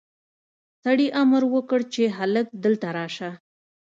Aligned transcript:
سړي 0.83 1.07
امر 1.21 1.43
وکړ 1.53 1.79
چې 1.93 2.03
هلک 2.17 2.47
دلته 2.63 2.87
راشه. 2.97 3.31